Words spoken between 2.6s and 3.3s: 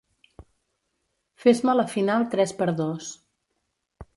per dos.